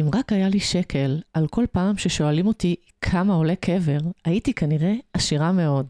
[0.00, 4.94] אם רק היה לי שקל על כל פעם ששואלים אותי כמה עולה קבר, הייתי כנראה
[5.12, 5.86] עשירה מאוד.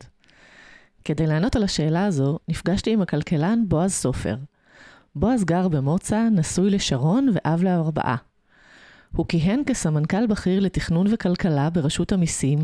[1.05, 4.37] כדי לענות על השאלה הזו, נפגשתי עם הכלכלן בועז סופר.
[5.15, 8.17] בועז גר במוצא, נשוי לשרון ואב לארבעה.
[9.17, 12.59] הוא כיהן כסמנכ"ל בכיר לתכנון וכלכלה ברשות המיסים,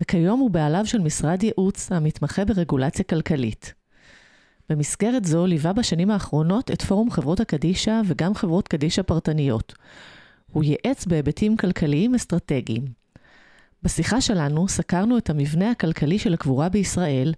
[0.00, 3.74] וכיום הוא בעליו של משרד ייעוץ המתמחה ברגולציה כלכלית.
[4.68, 9.74] במסגרת זו ליווה בשנים האחרונות את פורום חברות הקדישא וגם חברות קדישא פרטניות.
[10.52, 12.84] הוא ייעץ בהיבטים כלכליים אסטרטגיים.
[13.82, 17.34] בשיחה שלנו סקרנו את המבנה הכלכלי של הקבורה בישראל,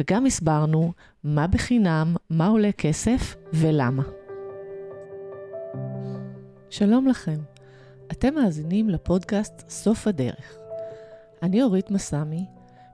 [0.00, 0.92] וגם הסברנו
[1.24, 4.02] מה בחינם, מה עולה כסף ולמה.
[6.70, 7.38] שלום לכם,
[8.12, 10.56] אתם מאזינים לפודקאסט סוף הדרך.
[11.42, 12.44] אני אורית מסמי,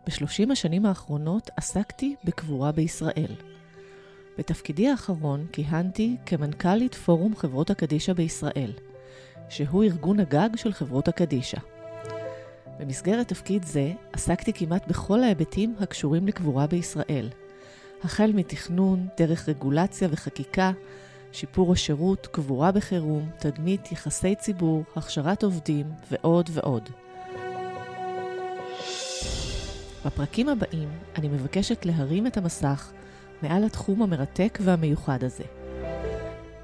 [0.06, 3.34] בשלושים השנים האחרונות עסקתי בקבורה בישראל.
[4.38, 8.72] בתפקידי האחרון כיהנתי כמנכ"לית פורום חברות הקדישא בישראל,
[9.48, 11.58] שהוא ארגון הגג של חברות הקדישא.
[12.78, 17.28] במסגרת תפקיד זה עסקתי כמעט בכל ההיבטים הקשורים לקבורה בישראל,
[18.04, 20.72] החל מתכנון, דרך רגולציה וחקיקה,
[21.32, 26.88] שיפור השירות, קבורה בחירום, תדמית, יחסי ציבור, הכשרת עובדים ועוד ועוד.
[30.06, 32.92] בפרקים הבאים אני מבקשת להרים את המסך
[33.42, 35.44] מעל התחום המרתק והמיוחד הזה.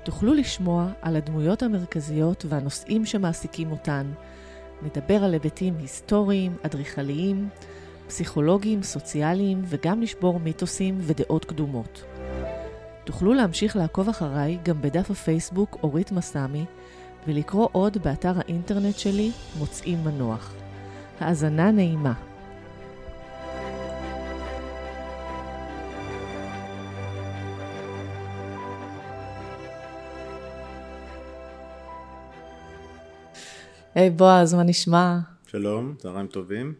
[0.04, 4.12] תוכלו לשמוע על הדמויות המרכזיות והנושאים שמעסיקים אותן,
[4.82, 7.48] נדבר על היבטים היסטוריים, אדריכליים,
[8.06, 12.04] פסיכולוגיים, סוציאליים וגם לשבור מיתוסים ודעות קדומות.
[13.04, 16.64] תוכלו להמשיך לעקוב אחריי גם בדף הפייסבוק אורית מסמי
[17.26, 20.54] ולקרוא עוד באתר האינטרנט שלי מוצאים מנוח.
[21.20, 22.31] האזנה נעימה.
[33.94, 35.18] היי hey, בועז, מה נשמע?
[35.46, 36.74] שלום, צהריים טובים.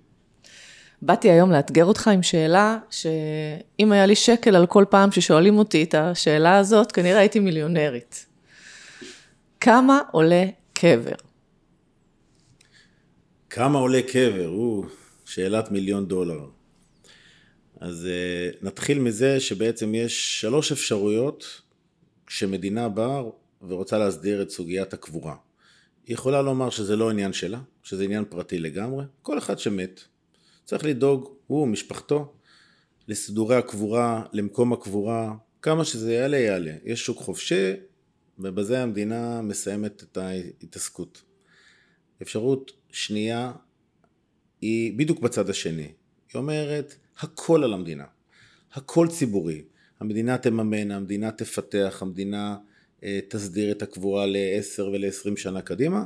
[1.02, 5.82] באתי היום לאתגר אותך עם שאלה, שאם היה לי שקל על כל פעם ששואלים אותי
[5.82, 8.26] את השאלה הזאת, כנראה הייתי מיליונרית.
[9.60, 11.14] כמה עולה קבר?
[13.50, 14.48] כמה עולה קבר?
[14.48, 14.84] או,
[15.24, 16.46] שאלת מיליון דולר.
[17.80, 21.60] אז uh, נתחיל מזה שבעצם יש שלוש אפשרויות
[22.26, 23.22] כשמדינה באה
[23.68, 25.34] ורוצה להסדיר את סוגיית הקבורה.
[26.06, 30.00] היא יכולה לומר שזה לא עניין שלה, שזה עניין פרטי לגמרי, כל אחד שמת.
[30.64, 32.32] צריך לדאוג, הוא ומשפחתו,
[33.08, 36.74] לסידורי הקבורה, למקום הקבורה, כמה שזה יעלה יעלה.
[36.84, 37.72] יש שוק חופשי,
[38.38, 41.22] ובזה המדינה מסיימת את ההתעסקות.
[42.22, 43.52] אפשרות שנייה
[44.60, 45.82] היא בדיוק בצד השני.
[45.82, 45.92] היא
[46.34, 48.04] אומרת, הכל על המדינה.
[48.72, 49.64] הכל ציבורי.
[50.00, 52.56] המדינה תממן, המדינה תפתח, המדינה
[53.28, 56.04] תסדיר את הקבורה ל-10 ול-20 שנה קדימה,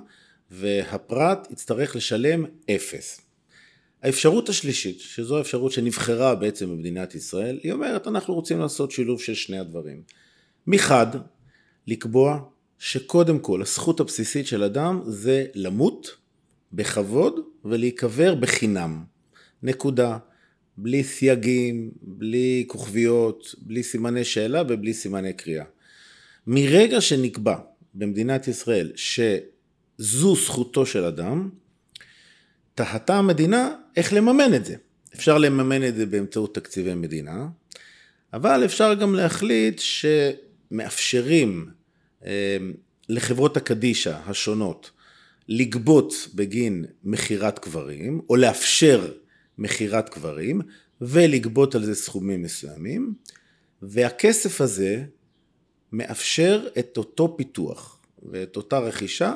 [0.51, 3.21] והפרט יצטרך לשלם אפס.
[4.03, 9.35] האפשרות השלישית, שזו האפשרות שנבחרה בעצם במדינת ישראל, היא אומרת אנחנו רוצים לעשות שילוב של
[9.35, 10.03] שני הדברים.
[10.67, 11.07] מחד,
[11.87, 12.41] לקבוע
[12.79, 16.17] שקודם כל הזכות הבסיסית של אדם זה למות
[16.73, 19.05] בכבוד ולהיקבר בחינם.
[19.63, 20.19] נקודה.
[20.79, 25.65] בלי סייגים, בלי כוכביות, בלי סימני שאלה ובלי סימני קריאה.
[26.47, 27.57] מרגע שנקבע
[27.95, 31.51] במדינת ישראל שזו זכותו של אדם,
[32.75, 34.77] תהתה המדינה איך לממן את זה.
[35.15, 37.47] אפשר לממן את זה באמצעות תקציבי מדינה,
[38.33, 39.81] אבל אפשר גם להחליט
[40.71, 41.71] שמאפשרים
[42.27, 42.57] אה,
[43.09, 44.91] לחברות הקדישא השונות
[45.49, 49.13] לגבות בגין מכירת קברים, או לאפשר
[49.59, 50.61] מכירת קברים,
[51.01, 53.15] ולגבות על זה סכומים מסוימים,
[53.83, 55.05] והכסף הזה
[55.97, 59.35] מאפשר את אותו פיתוח ואת אותה רכישה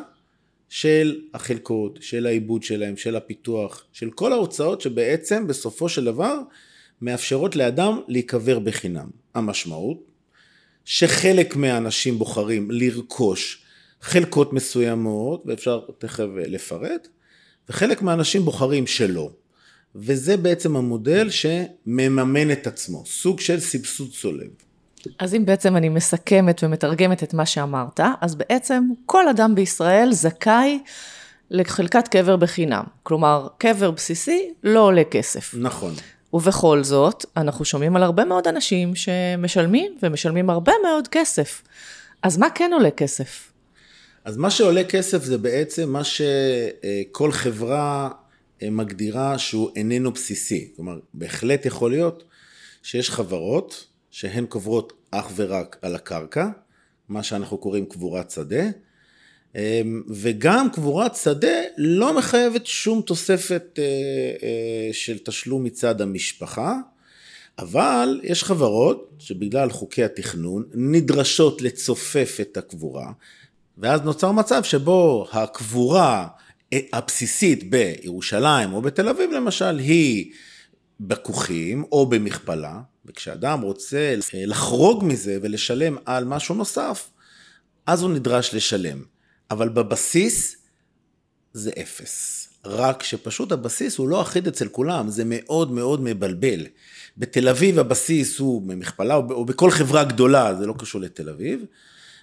[0.69, 6.39] של החלקות, של העיבוד שלהם, של הפיתוח, של כל ההוצאות שבעצם בסופו של דבר
[7.03, 9.11] מאפשרות לאדם להיקבר בחינם.
[9.35, 9.99] המשמעות
[10.85, 13.65] שחלק מהאנשים בוחרים לרכוש
[14.01, 17.09] חלקות מסוימות, ואפשר תכף לפרט,
[17.69, 19.31] וחלק מהאנשים בוחרים שלא.
[19.95, 24.70] וזה בעצם המודל שמממן את עצמו, סוג של סבסוד צולב.
[25.19, 30.79] אז אם בעצם אני מסכמת ומתרגמת את מה שאמרת, אז בעצם כל אדם בישראל זכאי
[31.51, 32.85] לחלקת קבר בחינם.
[33.03, 35.55] כלומר, קבר בסיסי לא עולה כסף.
[35.59, 35.95] נכון.
[36.33, 41.63] ובכל זאת, אנחנו שומעים על הרבה מאוד אנשים שמשלמים, ומשלמים הרבה מאוד כסף.
[42.23, 43.53] אז מה כן עולה כסף?
[44.25, 48.09] אז מה שעולה כסף זה בעצם מה שכל חברה
[48.63, 50.73] מגדירה שהוא איננו בסיסי.
[50.77, 52.25] כלומר, בהחלט יכול להיות
[52.83, 53.87] שיש חברות
[54.21, 56.49] שהן קוברות אך ורק על הקרקע,
[57.09, 58.65] מה שאנחנו קוראים קבורת שדה,
[59.55, 63.85] אמ, וגם קבורת שדה לא מחייבת שום תוספת אה,
[64.43, 66.77] אה, של תשלום מצד המשפחה,
[67.59, 73.13] אבל יש חברות שבגלל חוקי התכנון נדרשות לצופף את הקבורה,
[73.79, 76.29] ואז נוצר מצב שבו הקבורה
[76.73, 80.33] הבסיסית בירושלים או בתל אביב למשל היא
[81.01, 82.81] בכוכים או במכפלה,
[83.11, 87.11] וכשאדם רוצה לחרוג מזה ולשלם על משהו נוסף,
[87.87, 89.03] אז הוא נדרש לשלם.
[89.51, 90.57] אבל בבסיס
[91.53, 92.49] זה אפס.
[92.65, 96.67] רק שפשוט הבסיס הוא לא אחיד אצל כולם, זה מאוד מאוד מבלבל.
[97.19, 101.65] בתל אביב הבסיס הוא במכפלה, או בכל חברה גדולה, זה לא קשור לתל אביב,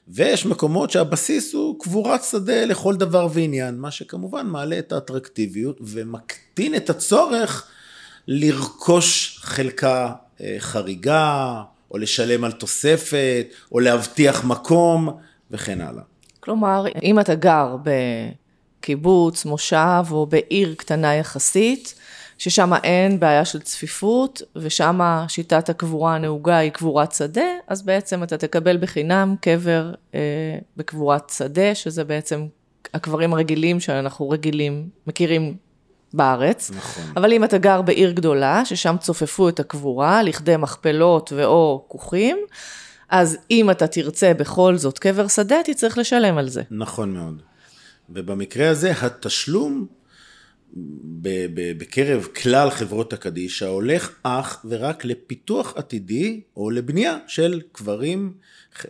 [0.07, 6.75] ויש מקומות שהבסיס הוא קבורת שדה לכל דבר ועניין, מה שכמובן מעלה את האטרקטיביות ומקטין
[6.75, 7.67] את הצורך
[8.27, 10.26] לרכוש חלקה אה,
[10.59, 11.61] חריגה,
[11.91, 15.09] או לשלם על תוספת, או להבטיח מקום,
[15.51, 16.03] וכן הלאה.
[16.39, 17.75] כלומר, אם אתה גר
[18.79, 21.95] בקיבוץ, מושב או בעיר קטנה יחסית,
[22.37, 28.37] ששם אין בעיה של צפיפות, ושם שיטת הקבורה הנהוגה היא קבורת שדה, אז בעצם אתה
[28.37, 30.19] תקבל בחינם קבר אה,
[30.77, 32.45] בקבורת שדה, שזה בעצם
[32.93, 35.57] הקברים הרגילים שאנחנו רגילים, מכירים
[36.13, 36.71] בארץ.
[36.75, 37.03] נכון.
[37.15, 42.37] אבל אם אתה גר בעיר גדולה, ששם צופפו את הקבורה, לכדי מכפלות ואו כוכים,
[43.09, 46.61] אז אם אתה תרצה בכל זאת קבר שדה, תצטרך לשלם על זה.
[46.71, 47.41] נכון מאוד.
[48.09, 49.85] ובמקרה הזה, התשלום
[51.77, 58.33] בקרב כלל חברות הקדישא הולך אך ורק לפיתוח עתידי או לבנייה של קברים,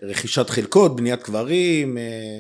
[0.04, 2.40] רכישת חלקות, בניית קברים, אה,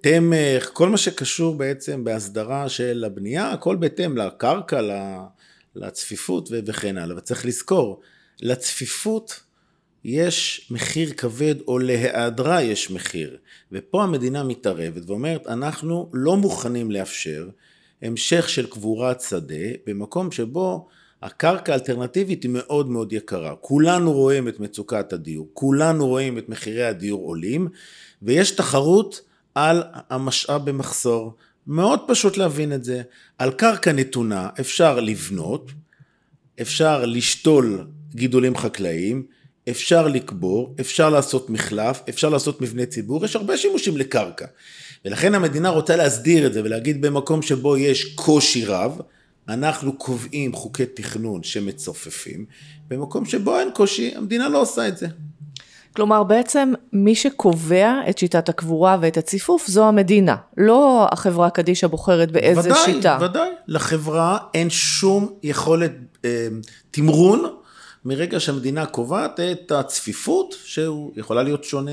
[0.00, 4.80] תמך, כל מה שקשור בעצם בהסדרה של הבנייה, הכל בהתאם לקרקע,
[5.76, 7.16] לצפיפות וכן הלאה.
[7.16, 8.00] וצריך לזכור,
[8.40, 9.40] לצפיפות
[10.04, 13.38] יש מחיר כבד או להיעדרה יש מחיר.
[13.72, 17.48] ופה המדינה מתערבת ואומרת, אנחנו לא מוכנים לאפשר
[18.02, 20.88] המשך של קבורת שדה במקום שבו
[21.22, 23.54] הקרקע האלטרנטיבית היא מאוד מאוד יקרה.
[23.56, 27.68] כולנו רואים את מצוקת הדיור, כולנו רואים את מחירי הדיור עולים,
[28.22, 29.20] ויש תחרות
[29.54, 31.36] על המשאב במחסור.
[31.66, 33.02] מאוד פשוט להבין את זה.
[33.38, 35.70] על קרקע נתונה אפשר לבנות,
[36.60, 39.26] אפשר לשתול גידולים חקלאיים,
[39.70, 44.46] אפשר לקבור, אפשר לעשות מחלף, אפשר לעשות מבנה ציבור, יש הרבה שימושים לקרקע.
[45.04, 49.00] ולכן המדינה רוצה להסדיר את זה ולהגיד במקום שבו יש קושי רב,
[49.48, 52.44] אנחנו קובעים חוקי תכנון שמצופפים,
[52.88, 55.06] במקום שבו אין קושי, המדינה לא עושה את זה.
[55.96, 62.30] כלומר, בעצם מי שקובע את שיטת הקבורה ואת הציפוף זו המדינה, לא החברה קדישא בוחרת
[62.30, 63.18] באיזה ודאי, שיטה.
[63.20, 63.48] ודאי, ודאי.
[63.68, 65.92] לחברה אין שום יכולת
[66.24, 66.48] אה,
[66.90, 67.44] תמרון
[68.04, 71.90] מרגע שהמדינה קובעת את הצפיפות, שיכולה להיות שונה,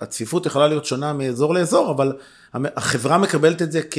[0.00, 2.12] הצפיפות יכולה להיות שונה מאזור לאזור, אבל
[2.54, 3.98] החברה מקבלת את זה כ,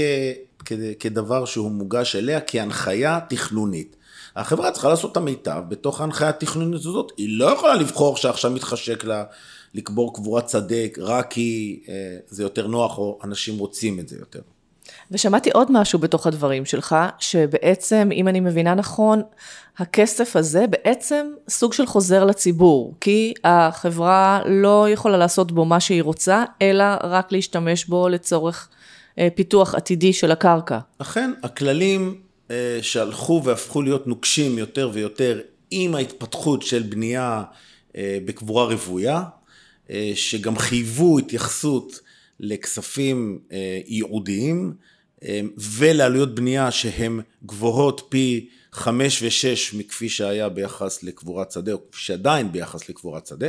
[0.66, 3.96] כ, כדבר שהוא מוגש אליה כהנחיה תכנונית.
[4.38, 9.04] החברה צריכה לעשות את המיטב בתוך ההנחיה התכנונית הזאת, היא לא יכולה לבחור שעכשיו מתחשק
[9.04, 9.24] לה
[9.74, 14.40] לקבור קבורת צדק רק כי אה, זה יותר נוח או אנשים רוצים את זה יותר.
[15.12, 19.22] ושמעתי עוד משהו בתוך הדברים שלך, שבעצם, אם אני מבינה נכון,
[19.78, 26.04] הכסף הזה בעצם סוג של חוזר לציבור, כי החברה לא יכולה לעשות בו מה שהיא
[26.04, 28.70] רוצה, אלא רק להשתמש בו לצורך
[29.20, 30.80] אה, פיתוח עתידי של הקרקע.
[30.98, 32.27] אכן, הכללים
[32.82, 37.44] שהלכו והפכו להיות נוקשים יותר ויותר עם ההתפתחות של בנייה
[37.98, 39.24] אה, בקבורה רוויה,
[40.16, 42.00] שגם חייבו התייחסות
[42.40, 43.40] לכספים
[43.86, 44.74] ייעודיים,
[45.58, 52.52] ולעלויות בנייה שהן גבוהות פי חמש ושש מכפי שהיה ביחס לקבורת שדה, או כפי שעדיין
[52.52, 53.48] ביחס לקבורת שדה,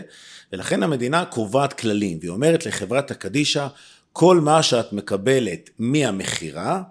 [0.52, 3.67] ולכן המדינה קובעת כללים, והיא אומרת לחברת הקדישא,
[4.12, 6.83] כל מה שאת מקבלת מהמכירה,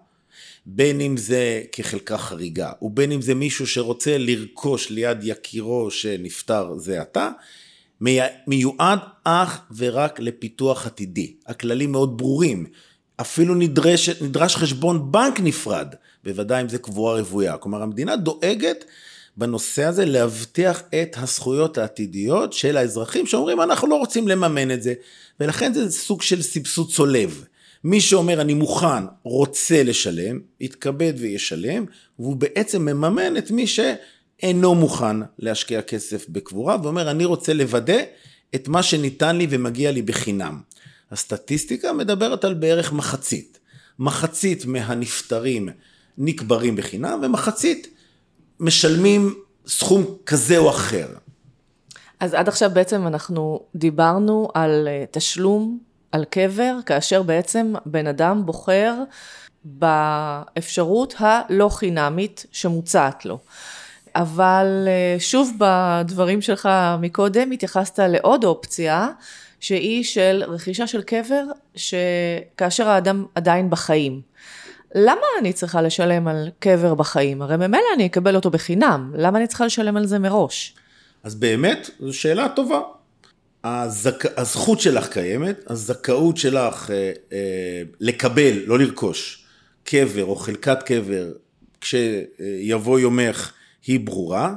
[0.69, 7.01] בין אם זה כחלקה חריגה, ובין אם זה מישהו שרוצה לרכוש ליד יקירו שנפטר זה
[7.01, 7.29] עתה,
[8.47, 11.33] מיועד אך ורק לפיתוח עתידי.
[11.45, 12.65] הכללים מאוד ברורים.
[13.21, 17.57] אפילו נדרש, נדרש חשבון בנק נפרד, בוודאי אם זה קבועה רוויה.
[17.57, 18.86] כלומר, המדינה דואגת
[19.38, 24.93] בנושא הזה להבטיח את הזכויות העתידיות של האזרחים שאומרים, אנחנו לא רוצים לממן את זה,
[25.39, 27.43] ולכן זה סוג של סבסוד צולב.
[27.88, 31.86] מי שאומר, אני מוכן, רוצה לשלם, יתכבד וישלם,
[32.20, 37.98] והוא בעצם מממן את מי שאינו מוכן להשקיע כסף בקבורה, ואומר, אני רוצה לוודא
[38.56, 40.62] את מה שניתן לי ומגיע לי בחינם.
[41.12, 43.60] הסטטיסטיקה מדברת על בערך מחצית.
[44.00, 45.70] מחצית מהנפטרים
[46.17, 47.88] נקברים בחינם ומחצית
[48.60, 49.36] משלמים
[49.67, 51.08] סכום כזה או אחר.
[52.20, 58.45] אז עד עכשיו בעצם אנחנו דיברנו על אה, תשלום על קבר, כאשר בעצם בן אדם
[58.45, 58.93] בוחר
[59.63, 63.39] באפשרות הלא חינמית שמוצעת לו.
[64.15, 66.69] אבל אה, שוב בדברים שלך
[67.01, 69.09] מקודם התייחסת לעוד אופציה
[69.59, 71.43] שהיא של רכישה של קבר
[71.75, 74.21] שכאשר האדם עדיין בחיים.
[74.95, 77.41] למה אני צריכה לשלם על קבר בחיים?
[77.41, 80.75] הרי ממילא אני אקבל אותו בחינם, למה אני צריכה לשלם על זה מראש?
[81.23, 82.79] אז באמת, זו שאלה טובה.
[83.67, 84.25] הזכ...
[84.38, 89.45] הזכות שלך קיימת, הזכאות שלך אה, אה, לקבל, לא לרכוש,
[89.83, 91.31] קבר או חלקת קבר
[91.81, 93.53] כשיבוא יומך
[93.88, 94.55] היא ברורה,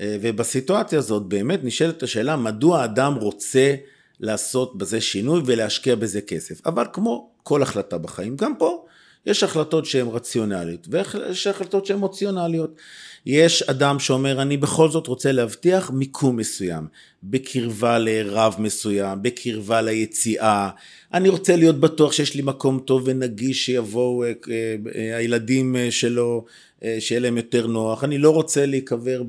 [0.00, 3.74] אה, ובסיטואציה הזאת באמת נשאלת השאלה מדוע אדם רוצה
[4.20, 6.66] לעשות בזה שינוי ולהשקיע בזה כסף.
[6.66, 8.84] אבל כמו כל החלטה בחיים, גם פה
[9.26, 12.76] יש החלטות שהן רציונליות ויש החלטות שהן אמוציונליות.
[13.26, 16.86] יש אדם שאומר אני בכל זאת רוצה להבטיח מיקום מסוים,
[17.22, 20.70] בקרבה לרב מסוים, בקרבה ליציאה,
[21.14, 24.32] אני רוצה להיות בטוח שיש לי מקום טוב ונגיש שיבואו אה,
[24.94, 26.44] אה, הילדים שלו,
[26.98, 29.22] שיהיה להם יותר נוח, אני לא רוצה להיקבר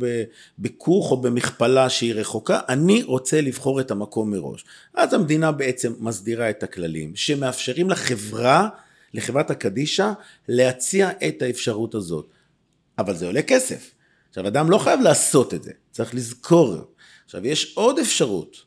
[0.59, 4.65] בכוך או במכפלה שהיא רחוקה, אני רוצה לבחור את המקום מראש.
[4.93, 8.69] אז המדינה בעצם מסדירה את הכללים שמאפשרים לחברה
[9.15, 10.11] לחברת הקדישא
[10.47, 12.29] להציע את האפשרות הזאת.
[12.97, 13.91] אבל זה עולה כסף.
[14.29, 16.75] עכשיו, אדם לא חייב לעשות את זה, צריך לזכור.
[17.25, 18.57] עכשיו, יש עוד אפשרות.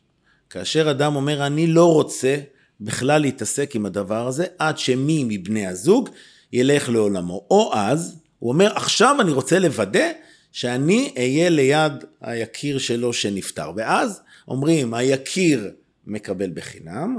[0.49, 2.37] כאשר אדם אומר, אני לא רוצה
[2.81, 6.09] בכלל להתעסק עם הדבר הזה, עד שמי מבני הזוג
[6.53, 7.47] ילך לעולמו.
[7.51, 10.11] או אז, הוא אומר, עכשיו אני רוצה לוודא
[10.51, 13.71] שאני אהיה ליד היקיר שלו שנפטר.
[13.75, 15.71] ואז אומרים, היקיר
[16.07, 17.17] מקבל בחינם,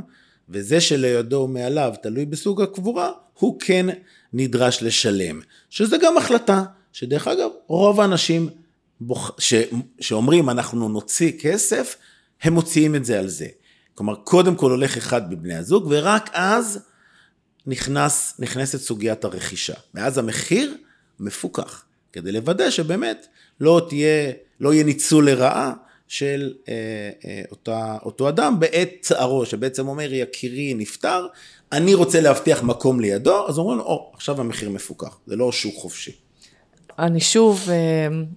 [0.50, 3.87] וזה שלידו מעליו תלוי בסוג הקבורה, הוא כן
[4.33, 5.40] נדרש לשלם.
[5.71, 8.49] שזה גם החלטה, שדרך אגב, רוב האנשים
[9.00, 9.30] בוח...
[9.38, 9.54] ש...
[10.00, 11.97] שאומרים אנחנו נוציא כסף,
[12.42, 13.47] הם מוציאים את זה על זה.
[13.95, 16.78] כלומר, קודם כל הולך אחד מבני הזוג, ורק אז
[17.66, 19.75] נכנס, נכנסת סוגיית הרכישה.
[19.95, 20.76] ואז המחיר
[21.21, 23.26] מפוקח, כדי לוודא שבאמת
[23.61, 25.73] לא תהיה, לא יהיה ניצול לרעה
[26.11, 26.75] של אה,
[27.25, 31.26] אה, אותה, אותו אדם בעת צערו, שבעצם אומר, יקירי נפטר,
[31.73, 35.75] אני רוצה להבטיח מקום לידו, אז אומרים לו, או, עכשיו המחיר מפוקח, זה לא שוק
[35.75, 36.12] חופשי.
[36.99, 37.76] אני שוב אה,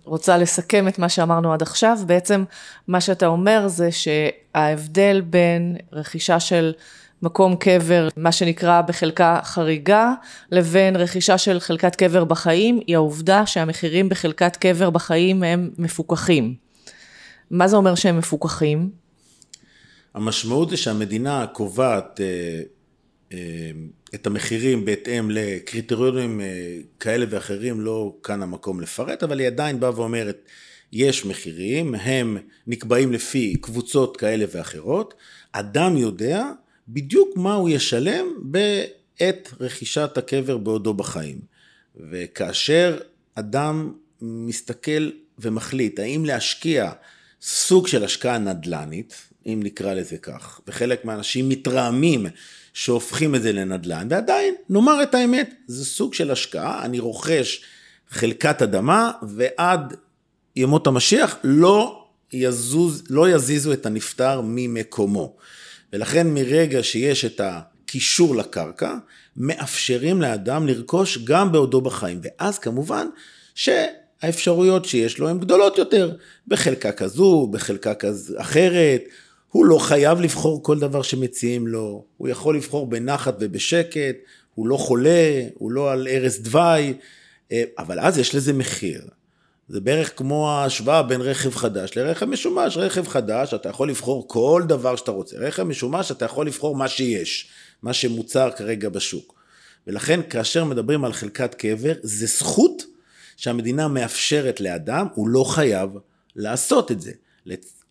[0.05, 2.43] רוצה לסכם את מה שאמרנו עד עכשיו, בעצם
[2.87, 6.73] מה שאתה אומר זה שההבדל בין רכישה של
[7.21, 10.13] מקום קבר, מה שנקרא בחלקה חריגה,
[10.51, 16.62] לבין רכישה של חלקת קבר בחיים, היא העובדה שהמחירים בחלקת קבר בחיים הם מפוקחים.
[17.51, 18.89] מה זה אומר שהם מפוקחים?
[20.13, 22.61] המשמעות זה שהמדינה קובעת אה,
[23.31, 23.71] אה,
[24.15, 29.99] את המחירים בהתאם לקריטריונים אה, כאלה ואחרים, לא כאן המקום לפרט, אבל היא עדיין באה
[29.99, 30.49] ואומרת,
[30.91, 35.13] יש מחירים, הם נקבעים לפי קבוצות כאלה ואחרות,
[35.51, 36.51] אדם יודע
[36.87, 41.39] בדיוק מה הוא ישלם בעת רכישת הקבר בעודו בחיים.
[42.11, 42.97] וכאשר
[43.35, 45.09] אדם מסתכל
[45.39, 46.91] ומחליט האם להשקיע
[47.45, 52.25] סוג של השקעה נדל"נית, אם נקרא לזה כך, וחלק מהאנשים מתרעמים
[52.73, 57.61] שהופכים את זה לנדל"ן, ועדיין, נאמר את האמת, זה סוג של השקעה, אני רוכש
[58.09, 59.93] חלקת אדמה, ועד
[60.55, 65.35] ימות המשיח לא, יזוז, לא יזיזו את הנפטר ממקומו.
[65.93, 68.95] ולכן מרגע שיש את הקישור לקרקע,
[69.37, 72.19] מאפשרים לאדם לרכוש גם בעודו בחיים.
[72.23, 73.07] ואז כמובן
[74.23, 76.11] שהאפשרויות שיש לו הן גדולות יותר,
[76.47, 79.03] בחלקה כזו, בחלקה כזו אחרת.
[79.51, 84.15] הוא לא חייב לבחור כל דבר שמציעים לו, הוא יכול לבחור בנחת ובשקט,
[84.55, 86.93] הוא לא חולה, הוא לא על ערש דווי,
[87.51, 89.01] אה, אבל אז יש לזה מחיר.
[89.69, 92.77] זה בערך כמו ההשוואה בין רכב חדש לרכב משומש.
[92.77, 95.37] רכב חדש, אתה יכול לבחור כל דבר שאתה רוצה.
[95.39, 97.47] רכב משומש, אתה יכול לבחור מה שיש,
[97.83, 99.33] מה שמוצר כרגע בשוק.
[99.87, 102.92] ולכן כאשר מדברים על חלקת קבר, זה זכות
[103.37, 105.89] שהמדינה מאפשרת לאדם, הוא לא חייב
[106.35, 107.11] לעשות את זה.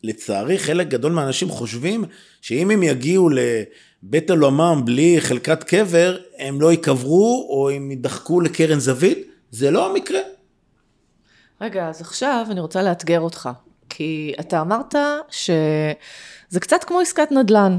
[0.05, 2.05] לצערי, חלק גדול מהאנשים חושבים
[2.41, 8.79] שאם הם יגיעו לבית עולמם בלי חלקת קבר, הם לא ייקברו או הם יידחקו לקרן
[8.79, 9.29] זווית.
[9.51, 10.21] זה לא המקרה.
[11.61, 13.49] רגע, אז עכשיו אני רוצה לאתגר אותך,
[13.89, 14.95] כי אתה אמרת
[15.31, 17.79] שזה קצת כמו עסקת נדל"ן.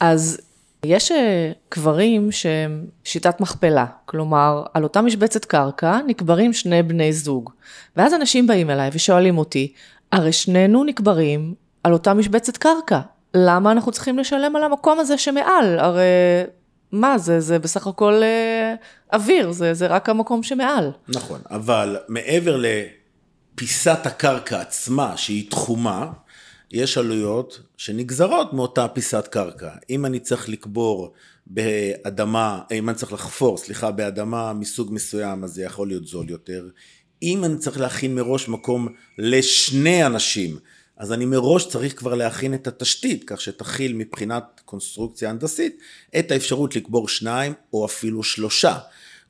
[0.00, 0.40] אז
[0.84, 7.50] יש אה, קברים שהם שיטת מכפלה, כלומר, על אותה משבצת קרקע נקברים שני בני זוג.
[7.96, 9.72] ואז אנשים באים אליי ושואלים אותי,
[10.12, 13.00] הרי שנינו נקברים על אותה משבצת קרקע,
[13.34, 15.78] למה אנחנו צריכים לשלם על המקום הזה שמעל?
[15.78, 16.02] הרי
[16.92, 18.74] מה זה, זה בסך הכל אה,
[19.12, 20.90] אוויר, זה, זה רק המקום שמעל.
[21.08, 22.62] נכון, אבל מעבר
[23.54, 26.06] לפיסת הקרקע עצמה, שהיא תחומה,
[26.72, 29.70] יש עלויות שנגזרות מאותה פיסת קרקע.
[29.90, 31.12] אם אני צריך לקבור
[31.46, 36.68] באדמה, אם אני צריך לחפור, סליחה, באדמה מסוג מסוים, אז זה יכול להיות זול יותר.
[37.22, 40.58] אם אני צריך להכין מראש מקום לשני אנשים,
[40.96, 45.78] אז אני מראש צריך כבר להכין את התשתית, כך שתכיל מבחינת קונסטרוקציה הנדסית
[46.18, 48.78] את האפשרות לקבור שניים או אפילו שלושה.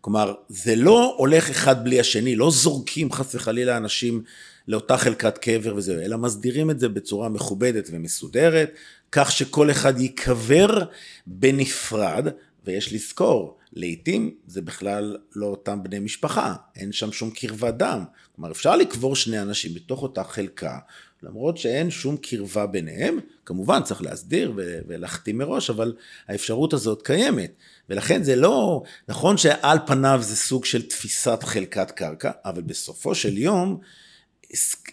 [0.01, 4.23] כלומר, זה לא הולך אחד בלי השני, לא זורקים חס וחלילה אנשים
[4.69, 8.73] לאותה חלקת קבר וזהו, אלא מסדירים את זה בצורה מכובדת ומסודרת,
[9.13, 10.85] כך שכל אחד ייקבר
[11.27, 12.27] בנפרד,
[12.65, 18.05] ויש לזכור, לעתים זה בכלל לא אותם בני משפחה, אין שם שום קרבת דם.
[18.37, 20.79] כלומר, אפשר לקבור שני אנשים בתוך אותה חלקה,
[21.23, 25.95] למרות שאין שום קרבה ביניהם, כמובן צריך להסדיר ולהחתים מראש, אבל
[26.29, 27.53] האפשרות הזאת קיימת.
[27.89, 33.39] ולכן זה לא, נכון שעל פניו זה סוג של תפיסת חלקת קרקע, אבל בסופו של
[33.39, 33.81] יום,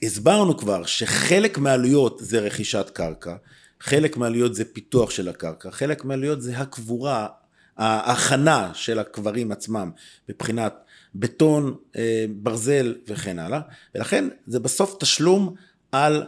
[0.03, 3.35] הסברנו כבר שחלק מהעלויות זה רכישת קרקע,
[3.79, 7.27] חלק מהעלויות זה פיתוח של הקרקע, חלק מהעלויות זה הקבורה,
[7.77, 9.91] ההכנה של הקברים עצמם
[10.29, 10.73] מבחינת
[11.15, 13.59] בטון, אה, ברזל וכן הלאה,
[13.95, 15.55] ולכן זה בסוף תשלום
[15.91, 16.23] על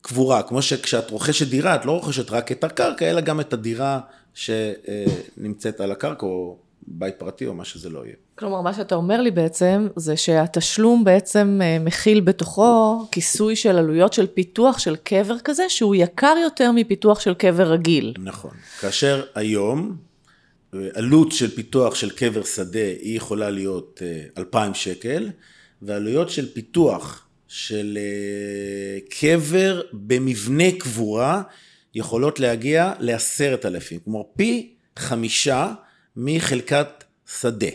[0.00, 4.00] קבורה, כמו שכשאת רוכשת דירה, את לא רוכשת רק את הקרקע, אלא גם את הדירה
[4.34, 6.58] שנמצאת על הקרקע, או
[6.90, 8.14] בית פרטי, או מה שזה לא יהיה.
[8.34, 14.12] כלומר, מה שאתה אומר לי בעצם, זה שהתשלום בעצם אה, מכיל בתוכו כיסוי של עלויות
[14.12, 18.14] של פיתוח של קבר כזה, שהוא יקר יותר מפיתוח של קבר רגיל.
[18.18, 18.50] נכון.
[18.80, 19.96] כאשר היום,
[20.74, 24.02] אה, עלות של פיתוח של קבר שדה, היא יכולה להיות
[24.38, 25.30] 2,000 אה, שקל,
[25.82, 27.98] ועלויות של פיתוח של
[29.20, 31.42] קבר במבנה קבורה,
[31.94, 35.72] יכולות להגיע לעשרת אלפים, כלומר פי חמישה
[36.16, 37.04] מחלקת
[37.40, 37.66] שדה.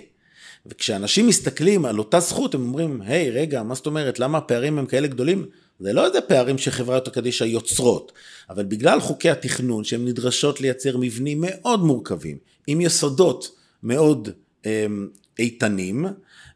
[0.66, 4.80] וכשאנשים מסתכלים על אותה זכות, הם אומרים, היי, hey, רגע, מה זאת אומרת, למה הפערים
[4.80, 5.46] הם כאלה גדולים?
[5.80, 8.12] זה לא איזה פערים שחברת הקדישא יוצרות,
[8.50, 12.38] אבל בגלל חוקי התכנון, שהן נדרשות לייצר מבנים מאוד מורכבים,
[12.68, 14.30] עם יסודות מאוד
[14.66, 14.86] אה,
[15.40, 16.06] איתנים,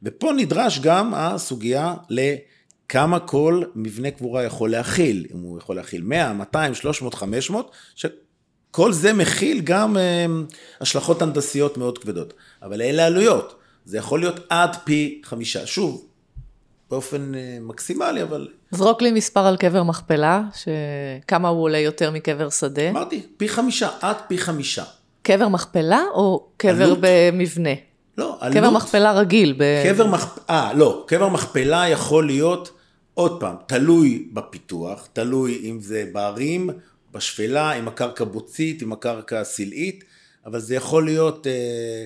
[0.04, 6.34] ופה נדרש גם הסוגיה לכמה כל מבנה קבורה יכול להכיל, אם הוא יכול להכיל 100,
[6.34, 7.72] 200, 300, 500,
[8.72, 10.26] שכל זה מכיל גם אה,
[10.82, 13.56] השלכות הנדסיות מאוד כבדות, אבל אלה עלויות.
[13.86, 15.66] זה יכול להיות עד פי חמישה.
[15.66, 16.06] שוב,
[16.90, 18.48] באופן אה, מקסימלי, אבל...
[18.72, 22.90] זרוק לי מספר על קבר מכפלה, שכמה הוא עולה יותר מקבר שדה.
[22.90, 24.84] אמרתי, פי חמישה, עד פי חמישה.
[25.22, 26.98] קבר מכפלה או קבר עלות?
[27.02, 27.70] במבנה?
[28.18, 28.58] לא, עלות.
[28.58, 29.56] קבר מכפלה רגיל.
[29.58, 29.64] ב...
[29.84, 32.72] קבר מכפלה, אה, לא, קבר מכפלה יכול להיות,
[33.14, 36.70] עוד פעם, תלוי בפיתוח, תלוי אם זה בערים,
[37.12, 40.04] בשפלה, אם הקרקע בוצית, אם הקרקע סלעית,
[40.46, 41.48] אבל זה יכול להיות...
[41.48, 42.06] אה,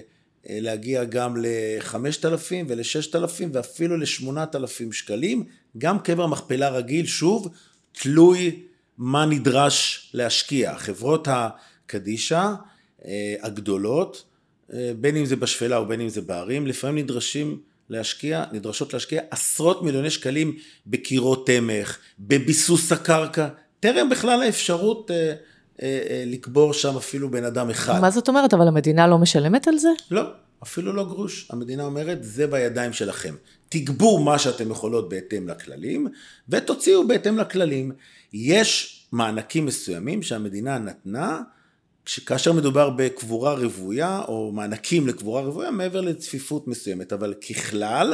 [0.49, 5.43] אה, להגיע גם ל-5,000 ול-6,000 ואפילו ל-8,000 שקלים.
[5.77, 7.53] גם קבר מכפלה רגיל, שוב,
[7.91, 8.59] תלוי
[8.97, 10.77] מה נדרש להשקיע.
[10.77, 12.53] חברות הקדישא
[13.05, 14.23] אה, הגדולות,
[14.73, 19.21] אה, בין אם זה בשפלה או בין אם זה בערים, לפעמים נדרשים להשקיע, נדרשות להשקיע
[19.31, 23.47] עשרות מיליוני שקלים בקירות תמך, בביסוס הקרקע,
[23.83, 25.33] טרם בכלל האפשרות אה,
[25.81, 28.01] אה, לקבור שם אפילו בן אדם אחד.
[28.01, 28.53] מה זאת אומרת?
[28.53, 29.89] אבל המדינה לא משלמת על זה?
[30.11, 30.21] לא,
[30.63, 31.47] אפילו לא גרוש.
[31.49, 33.35] המדינה אומרת, זה בידיים שלכם.
[33.69, 36.07] תגבו מה שאתם יכולות בהתאם לכללים,
[36.49, 37.91] ותוציאו בהתאם לכללים.
[38.33, 41.41] יש מענקים מסוימים שהמדינה נתנה,
[42.25, 47.13] כאשר מדובר בקבורה רוויה, או מענקים לקבורה רוויה, מעבר לצפיפות מסוימת.
[47.13, 48.13] אבל ככלל,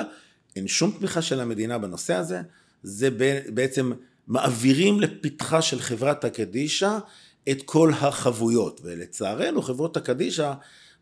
[0.55, 2.41] אין שום תמיכה של המדינה בנושא הזה.
[2.83, 3.09] זה
[3.53, 3.91] בעצם
[4.29, 6.97] מעבירים לפתחה של חברת הקדישא
[7.51, 8.81] את כל החבויות.
[8.83, 10.53] ולצערנו חברות הקדישא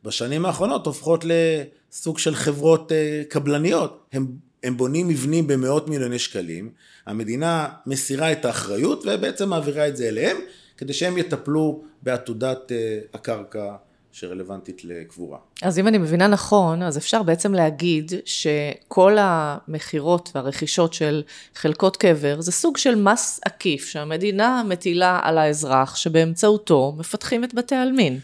[0.04, 4.06] בשנים האחרונות הופכות לסוג של חברות אה, קבלניות.
[4.14, 4.28] הם,
[4.64, 6.70] הם בונים מבנים במאות מיליוני שקלים,
[7.06, 10.38] המדינה מסירה את האחריות ובעצם מעבירה את זה אליהם,
[10.78, 13.76] כדי שהם יטפלו בעתודת אה, הקרקע
[14.20, 15.38] שרלוונטית לקבורה.
[15.62, 21.24] אז אם אני מבינה נכון, אז אפשר בעצם להגיד שכל המכירות והרכישות של
[21.56, 27.76] חלקות קבר זה סוג של מס עקיף שהמדינה מטילה על האזרח, שבאמצעותו מפתחים את בתי
[27.76, 28.20] העלמין.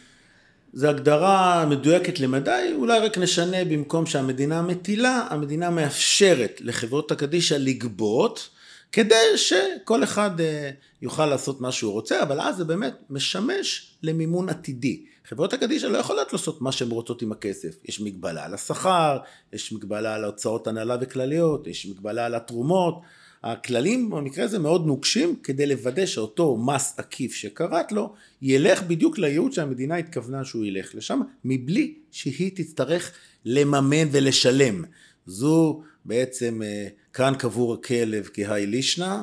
[0.74, 8.50] זו הגדרה מדויקת למדי, אולי רק נשנה במקום שהמדינה מטילה, המדינה מאפשרת לחברות הקדישא לגבות,
[8.92, 10.70] כדי שכל אחד אה,
[11.02, 15.13] יוכל לעשות מה שהוא רוצה, אבל אז זה באמת משמש למימון עתידי.
[15.26, 17.76] חברות הקדישא לא יכולות לעשות מה שהן רוצות עם הכסף.
[17.86, 19.18] יש מגבלה על השכר,
[19.54, 23.02] יש מגבלה על הוצאות הנהלה וכלליות, יש מגבלה על התרומות.
[23.44, 29.54] הכללים במקרה הזה מאוד נוקשים כדי לוודא שאותו מס עקיף שקראת לו ילך בדיוק לייעוד
[29.54, 33.12] שהמדינה התכוונה שהוא ילך לשם מבלי שהיא תצטרך
[33.46, 34.84] לממן ולשלם.
[35.26, 39.22] זו בעצם אה, כאן קבור הכלב כהאי לישנא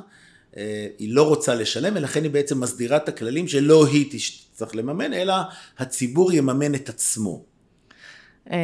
[0.56, 4.10] אה, היא לא רוצה לשלם, ולכן היא בעצם מסדירה את הכללים שלא היא
[4.60, 5.34] תצטרך לממן, אלא
[5.78, 7.42] הציבור יממן את עצמו.
[8.50, 8.56] אמ,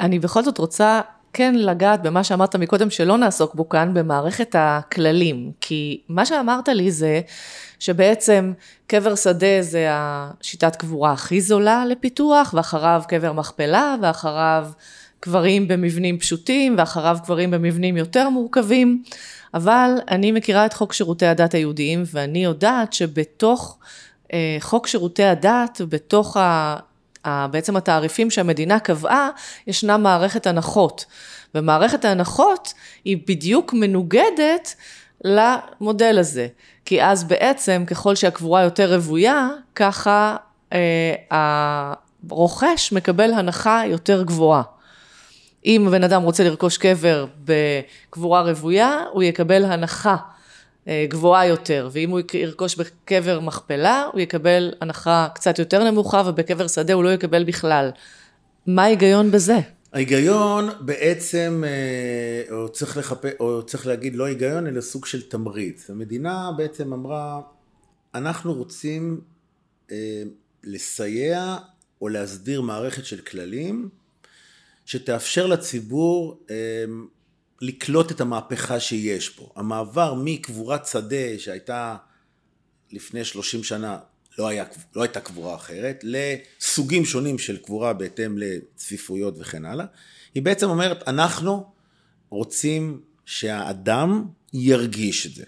[0.00, 1.00] אני בכל זאת רוצה
[1.32, 5.52] כן לגעת במה שאמרת מקודם, שלא נעסוק בו כאן, במערכת הכללים.
[5.60, 7.20] כי מה שאמרת לי זה
[7.78, 8.52] שבעצם
[8.86, 14.66] קבר שדה זה השיטת קבורה הכי זולה לפיתוח, ואחריו קבר מכפלה, ואחריו
[15.20, 19.02] קברים במבנים פשוטים, ואחריו קברים במבנים יותר מורכבים.
[19.54, 23.78] אבל אני מכירה את חוק שירותי הדת היהודיים, ואני יודעת שבתוך
[24.60, 26.76] חוק שירותי הדת, בתוך ה...
[27.50, 29.30] בעצם התעריפים שהמדינה קבעה,
[29.66, 31.04] ישנה מערכת הנחות.
[31.54, 34.74] ומערכת ההנחות היא בדיוק מנוגדת
[35.24, 36.46] למודל הזה.
[36.84, 40.36] כי אז בעצם, ככל שהקבורה יותר רוויה, ככה
[40.72, 44.62] אה, הרוכש מקבל הנחה יותר גבוהה.
[45.66, 50.16] אם בן אדם רוצה לרכוש קבר בקבורה רוויה, הוא יקבל הנחה אה,
[50.88, 56.92] גבוהה יותר, ואם הוא ירכוש בקבר מכפלה, הוא יקבל הנחה קצת יותר נמוכה, ובקבר שדה
[56.92, 57.90] הוא לא יקבל בכלל.
[58.66, 59.58] מה ההיגיון בזה?
[59.92, 63.24] ההיגיון בעצם, אה, או צריך, לחפ...
[63.40, 65.90] או צריך להגיד לא היגיון, אלא סוג של תמריץ.
[65.90, 67.40] המדינה בעצם אמרה,
[68.14, 69.20] אנחנו רוצים
[69.90, 70.22] אה,
[70.64, 71.56] לסייע
[72.00, 73.88] או להסדיר מערכת של כללים
[74.86, 76.56] שתאפשר לציבור אה,
[77.62, 79.52] לקלוט את המהפכה שיש פה.
[79.56, 81.96] המעבר מקבורת שדה שהייתה
[82.92, 83.98] לפני 30 שנה,
[84.38, 84.64] לא, היה,
[84.96, 89.86] לא הייתה קבורה אחרת, לסוגים שונים של קבורה בהתאם לצפיפויות וכן הלאה,
[90.34, 91.72] היא בעצם אומרת, אנחנו
[92.30, 95.44] רוצים שהאדם ירגיש את זה.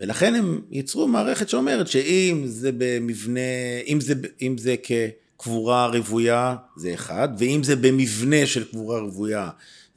[0.00, 3.40] ולכן הם ייצרו מערכת שאומרת שאם זה במבנה,
[3.86, 9.50] אם זה, אם זה כקבורה רוויה זה אחד, ואם זה במבנה של קבורה רוויה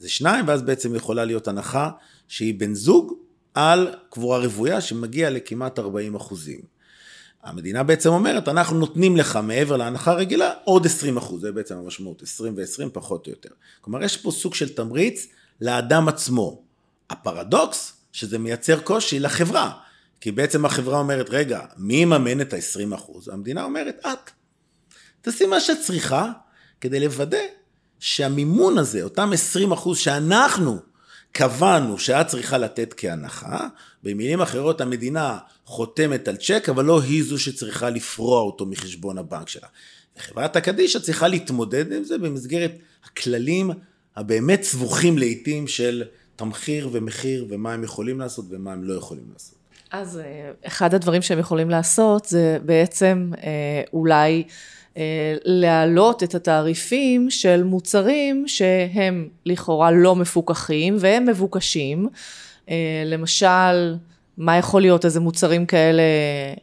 [0.04, 1.90] זה שניים, ואז בעצם יכולה להיות הנחה
[2.28, 3.14] שהיא בן זוג
[3.54, 6.60] על קבורה רוויה שמגיע לכמעט 40 אחוזים.
[7.44, 12.22] המדינה בעצם אומרת, אנחנו נותנים לך מעבר להנחה הרגילה עוד 20 אחוז, זה בעצם המשמעות,
[12.22, 13.50] 20 ו-20 פחות או יותר.
[13.82, 15.28] כלומר, יש פה סוג של תמריץ
[15.62, 16.62] לאדם עצמו.
[17.10, 19.72] הפרדוקס, שזה מייצר קושי לחברה,
[20.22, 23.30] כי בעצם החברה אומרת, רגע, מי יממן את ה-20 אחוז?
[23.30, 24.32] המדינה אומרת, את.
[25.22, 26.32] תעשי מה שאת צריכה
[26.82, 27.38] כדי לוודא
[28.04, 30.78] שהמימון הזה, אותם 20 אחוז שאנחנו
[31.32, 33.68] קבענו שאת צריכה לתת כהנחה,
[34.04, 39.50] במילים אחרות המדינה חותמת על צ'ק, אבל לא היא זו שצריכה לפרוע אותו מחשבון הבנק
[39.50, 39.68] שלה.
[40.18, 42.72] חברת הקדישא צריכה להתמודד עם זה במסגרת
[43.06, 43.72] הכללים
[44.16, 46.04] הבאמת סבוכים לעיתים של
[46.36, 49.56] תמחיר ומחיר ומה הם יכולים לעשות ומה הם לא יכולים לעשות.
[49.92, 54.44] אז אה, אחד הדברים שהם יכולים לעשות זה בעצם אה, אולי
[55.46, 62.08] להעלות את התעריפים של מוצרים שהם לכאורה לא מפוקחים והם מבוקשים.
[62.70, 63.96] אה, למשל,
[64.38, 66.04] מה יכול להיות, איזה מוצרים כאלה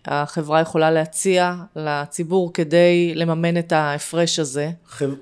[0.05, 4.71] החברה יכולה להציע לציבור כדי לממן את ההפרש הזה?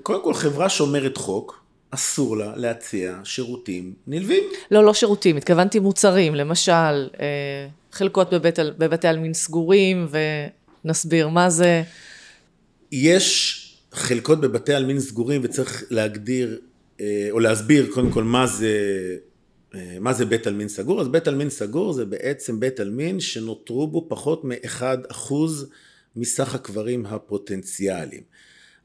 [0.03, 4.43] קודם כל חברה שומרת חוק, אסור לה להציע שירותים נלווים.
[4.71, 10.07] לא, לא שירותים, התכוונתי מוצרים, למשל אה, חלקות בבית, בבתי עלמין סגורים
[10.83, 11.83] ונסביר מה זה.
[12.91, 13.55] יש
[13.91, 16.59] חלקות בבתי עלמין סגורים וצריך להגדיר
[17.01, 18.75] אה, או להסביר קודם כל מה זה,
[19.75, 21.01] אה, מה זה בית עלמין סגור.
[21.01, 25.33] אז בית עלמין סגור זה בעצם בית עלמין שנותרו בו פחות מ-1%
[26.15, 28.23] מסך הקברים הפוטנציאליים.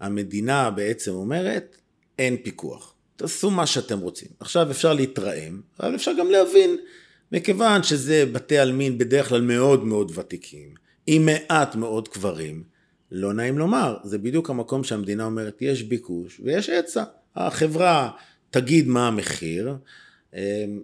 [0.01, 1.77] המדינה בעצם אומרת
[2.19, 4.29] אין פיקוח, תעשו מה שאתם רוצים.
[4.41, 6.77] עכשיו אפשר להתרעם, אבל אפשר גם להבין,
[7.33, 10.75] מכיוון שזה בתי עלמין בדרך כלל מאוד מאוד ותיקים,
[11.07, 12.74] עם מעט מאוד קברים,
[13.17, 17.05] לא נעים לומר, זה בדיוק המקום שהמדינה אומרת, יש ביקוש ויש היצע.
[17.37, 18.11] החברה
[18.51, 19.77] תגיד מה המחיר,
[20.35, 20.41] אמ,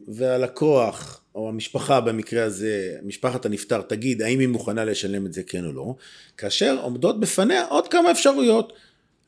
[0.09, 5.65] והלקוח, או המשפחה במקרה הזה, משפחת הנפטר, תגיד האם היא מוכנה לשלם את זה כן
[5.65, 5.95] או לא,
[6.37, 8.73] כאשר עומדות בפניה עוד כמה אפשרויות.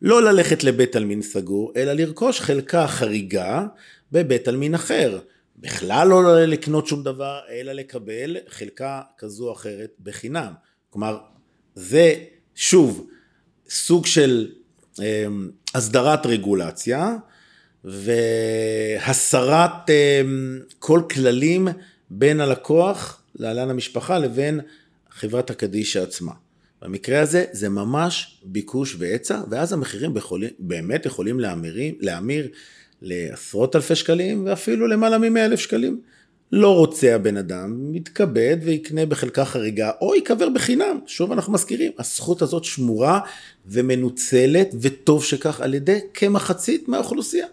[0.03, 3.67] לא ללכת לבית עלמין סגור, אלא לרכוש חלקה חריגה
[4.13, 5.19] בבית עלמין אחר.
[5.57, 10.53] בכלל לא לקנות שום דבר, אלא לקבל חלקה כזו או אחרת בחינם.
[10.91, 11.19] כלומר,
[11.75, 12.15] זה
[12.55, 13.07] שוב,
[13.69, 14.49] סוג של
[14.99, 17.17] אמ, הסדרת רגולציה
[17.85, 21.69] והסרת אמ, כל כללים
[22.11, 24.61] בין הלקוח, להלן המשפחה, לבין
[25.11, 26.33] חברת הקדישא עצמה.
[26.83, 32.49] במקרה הזה זה ממש ביקוש והיצע, ואז המחירים יכולים, באמת יכולים להמיר, להמיר
[33.03, 36.01] לעשרות אלפי שקלים ואפילו למעלה מ אלף שקלים.
[36.53, 41.01] לא רוצה הבן אדם, מתכבד ויקנה בחלקה חריגה, או ייקבר בחינם.
[41.07, 43.21] שוב אנחנו מזכירים, הזכות הזאת שמורה
[43.67, 47.47] ומנוצלת, וטוב שכך, על ידי כמחצית מהאוכלוסייה.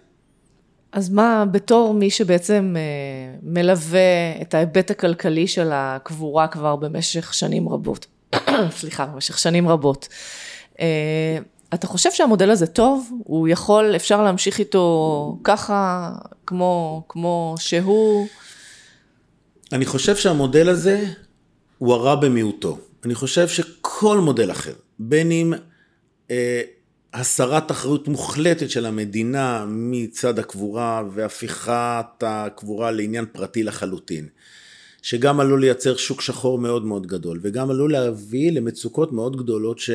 [0.92, 7.70] אז מה, בתור מי שבעצם אה, מלווה את ההיבט הכלכלי של הקבורה כבר במשך שנים
[7.70, 8.06] רבות,
[8.80, 10.08] סליחה, במשך שנים רבות,
[10.80, 11.38] אה,
[11.74, 13.12] אתה חושב שהמודל הזה טוב?
[13.24, 16.12] הוא יכול, אפשר להמשיך איתו ככה,
[16.46, 18.28] כמו, כמו שהוא?
[19.74, 21.06] אני חושב שהמודל הזה
[21.78, 22.80] הוא הרע במיעוטו.
[23.06, 25.54] אני חושב שכל מודל אחר, בין אם
[26.32, 26.62] אה,
[27.14, 34.28] הסרת אחריות מוחלטת של המדינה מצד הקבורה והפיכת הקבורה לעניין פרטי לחלוטין,
[35.02, 39.90] שגם עלול לייצר שוק שחור מאוד מאוד גדול, וגם עלול להביא למצוקות מאוד גדולות ש...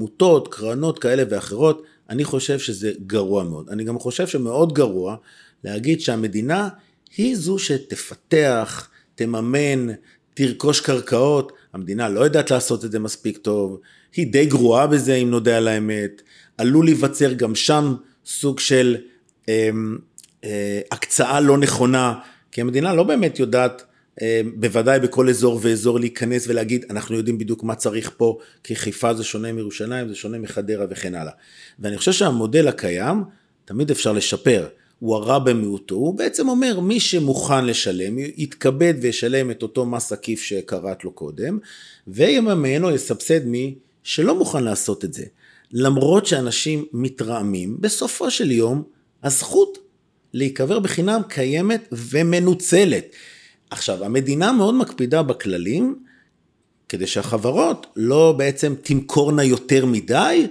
[0.00, 3.68] עמותות, קרנות כאלה ואחרות, אני חושב שזה גרוע מאוד.
[3.68, 5.16] אני גם חושב שמאוד גרוע
[5.64, 6.68] להגיד שהמדינה
[7.16, 9.86] היא זו שתפתח, תממן,
[10.34, 11.52] תרכוש קרקעות.
[11.72, 13.80] המדינה לא יודעת לעשות את זה מספיק טוב,
[14.16, 16.22] היא די גרועה בזה אם נודה על האמת.
[16.58, 17.94] עלול להיווצר גם שם
[18.26, 18.96] סוג של
[19.48, 19.70] אה,
[20.44, 22.14] אה, הקצאה לא נכונה,
[22.52, 23.82] כי המדינה לא באמת יודעת
[24.54, 29.24] בוודאי בכל אזור ואזור להיכנס ולהגיד, אנחנו יודעים בדיוק מה צריך פה, כי חיפה זה
[29.24, 31.32] שונה מירושלים, זה שונה מחדרה וכן הלאה.
[31.78, 33.22] ואני חושב שהמודל הקיים,
[33.64, 34.66] תמיד אפשר לשפר.
[34.98, 40.42] הוא הרע במיעוטו, הוא בעצם אומר, מי שמוכן לשלם, יתכבד וישלם את אותו מס עקיף
[40.42, 41.58] שקראת לו קודם,
[42.08, 45.24] ויממן או יסבסד מי שלא מוכן לעשות את זה.
[45.72, 48.82] למרות שאנשים מתרעמים, בסופו של יום,
[49.22, 49.78] הזכות
[50.34, 53.06] להיקבר בחינם קיימת ומנוצלת.
[53.70, 55.96] עכשיו, המדינה מאוד מקפידה בכללים,
[56.88, 60.46] כדי שהחברות לא בעצם תמכורנה יותר מדי,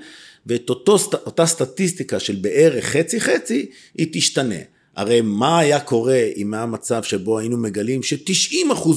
[0.46, 4.56] ואת אותו, אותה סטטיסטיקה של בערך חצי חצי, היא תשתנה.
[4.96, 8.90] הרי מה היה קורה אם היה מצב שבו היינו מגלים ש-90%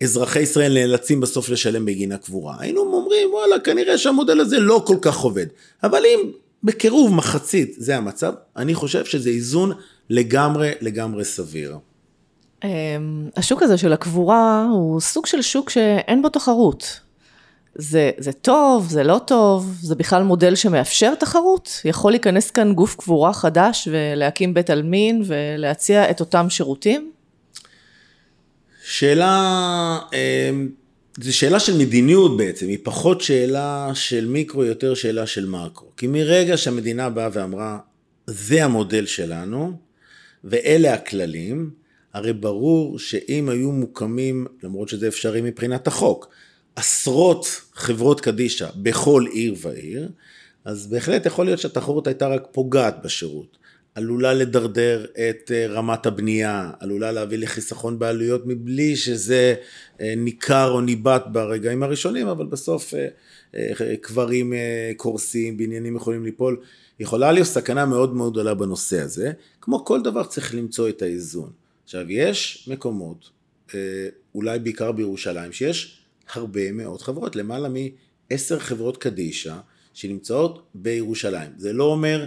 [0.00, 2.56] מאזרחי ישראל נאלצים בסוף לשלם בגין הקבורה?
[2.58, 5.46] היינו אומרים, וואלה, כנראה שהמודל הזה לא כל כך עובד.
[5.82, 6.30] אבל אם
[6.62, 9.72] בקירוב מחצית זה המצב, אני חושב שזה איזון
[10.10, 11.76] לגמרי לגמרי סביר.
[12.64, 17.00] אמ, השוק הזה של הקבורה הוא סוג של שוק שאין בו תחרות.
[17.74, 21.80] זה, זה טוב, זה לא טוב, זה בכלל מודל שמאפשר תחרות?
[21.84, 27.12] יכול להיכנס כאן גוף קבורה חדש ולהקים בית עלמין ולהציע את אותם שירותים?
[28.84, 30.68] שאלה, אמ,
[31.20, 35.88] זו שאלה של מדיניות בעצם, היא פחות שאלה של מיקרו, יותר שאלה של מקרו.
[35.96, 37.78] כי מרגע שהמדינה באה ואמרה,
[38.26, 39.72] זה המודל שלנו,
[40.44, 41.70] ואלה הכללים,
[42.14, 46.28] הרי ברור שאם היו מוקמים, למרות שזה אפשרי מבחינת החוק,
[46.76, 50.08] עשרות חברות קדישא בכל עיר ועיר,
[50.64, 53.56] אז בהחלט יכול להיות שהתחרות הייתה רק פוגעת בשירות.
[53.94, 59.54] עלולה לדרדר את אה, רמת הבנייה, עלולה להביא לחיסכון בעלויות מבלי שזה
[60.00, 64.52] אה, ניכר או ניבט ברגעים הראשונים, אבל בסוף אה, קברים
[64.96, 66.56] קורסים, בניינים יכולים ליפול.
[67.00, 69.32] יכולה להיות סכנה מאוד מאוד גדולה בנושא הזה.
[69.60, 71.63] כמו כל דבר צריך למצוא את האיזון.
[71.84, 73.30] עכשיו, יש מקומות,
[74.34, 79.56] אולי בעיקר בירושלים, שיש הרבה מאוד חברות, למעלה מעשר חברות קדישא
[79.94, 81.50] שנמצאות בירושלים.
[81.56, 82.26] זה לא אומר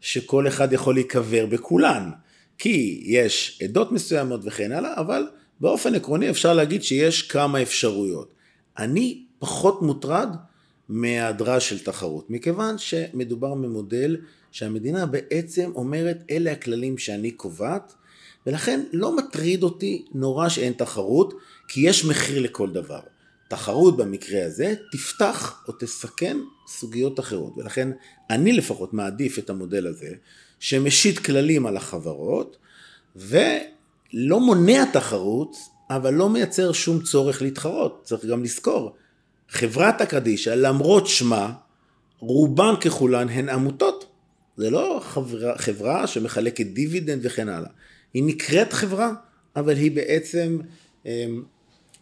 [0.00, 2.10] שכל אחד יכול להיקבר בכולן,
[2.58, 5.22] כי יש עדות מסוימות וכן הלאה, אבל
[5.60, 8.34] באופן עקרוני אפשר להגיד שיש כמה אפשרויות.
[8.78, 10.28] אני פחות מוטרד
[10.88, 14.16] מהיעדרה של תחרות, מכיוון שמדובר במודל
[14.52, 17.94] שהמדינה בעצם אומרת אלה הכללים שאני קובעת,
[18.46, 21.34] ולכן לא מטריד אותי נורא שאין תחרות,
[21.68, 23.00] כי יש מחיר לכל דבר.
[23.48, 27.52] תחרות במקרה הזה תפתח או תסכן סוגיות אחרות.
[27.56, 27.88] ולכן
[28.30, 30.10] אני לפחות מעדיף את המודל הזה
[30.60, 32.56] שמשית כללים על החברות
[33.16, 35.56] ולא מונע תחרות
[35.90, 38.00] אבל לא מייצר שום צורך להתחרות.
[38.04, 38.94] צריך גם לזכור
[39.48, 41.52] חברת הקדישא למרות שמה
[42.18, 44.04] רובן ככולן הן עמותות.
[44.56, 47.70] זה לא חברה, חברה שמחלקת דיבידנד וכן הלאה
[48.14, 49.12] היא נקראת חברה
[49.56, 50.58] אבל היא בעצם
[51.06, 51.26] אה,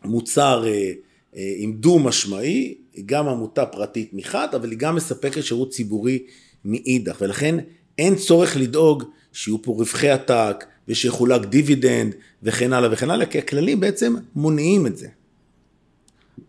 [0.05, 0.93] מוצר אה,
[1.37, 6.19] אה, עם דו משמעי, היא גם עמותה פרטית מחד, אבל היא גם מספקת שירות ציבורי
[6.65, 7.57] מאידך, ולכן
[7.99, 13.81] אין צורך לדאוג שיהיו פה רווחי עתק ושיחולק דיבידנד וכן הלאה וכן הלאה, כי הכללים
[13.81, 15.09] בעצם מונעים את זה.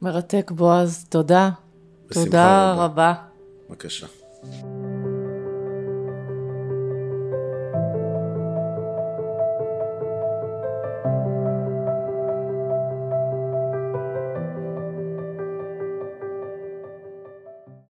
[0.01, 1.49] מרתק בועז, תודה.
[2.11, 3.13] תודה רבה.
[3.69, 4.07] בבקשה.